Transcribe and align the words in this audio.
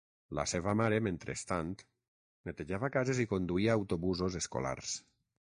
La 0.37 0.43
seva 0.51 0.71
mare, 0.79 0.97
mentrestant, 1.07 1.69
netejava 2.51 2.91
cases 2.97 3.23
i 3.25 3.29
conduïa 3.35 3.79
autobusos 3.83 4.43
escolars. 4.45 4.99